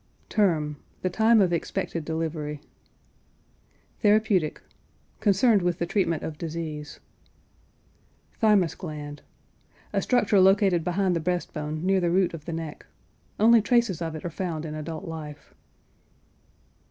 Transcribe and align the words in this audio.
TERM. 0.29 0.77
The 1.03 1.11
time 1.11 1.41
of 1.41 1.53
expected 1.53 2.03
delivery. 2.05 2.59
THERAPEUTIC. 4.03 4.59
Concerned 5.19 5.61
with 5.61 5.77
the 5.77 5.85
treatment 5.85 6.23
of 6.23 6.39
disease. 6.39 6.99
THYMUS 8.39 8.73
GLAND. 8.73 9.21
A 9.93 10.01
structure 10.01 10.39
located 10.39 10.83
behind 10.83 11.15
the 11.15 11.19
breast 11.19 11.53
bone 11.53 11.85
near 11.85 11.99
the 12.01 12.09
root 12.09 12.33
of 12.33 12.45
the 12.45 12.53
neck. 12.53 12.87
Only 13.39 13.61
traces 13.61 14.01
of 14.01 14.15
it 14.15 14.25
are 14.25 14.31
found 14.31 14.65
in 14.65 14.73
adult 14.73 15.05
life. 15.05 15.53